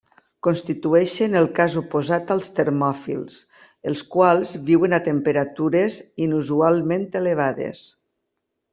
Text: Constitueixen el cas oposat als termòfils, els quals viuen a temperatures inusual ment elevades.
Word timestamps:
Constitueixen 0.45 1.35
el 1.41 1.49
cas 1.59 1.75
oposat 1.81 2.33
als 2.37 2.49
termòfils, 2.61 3.37
els 3.93 4.03
quals 4.17 4.57
viuen 4.73 4.99
a 4.99 5.03
temperatures 5.11 6.03
inusual 6.29 6.85
ment 6.95 7.11
elevades. 7.25 7.89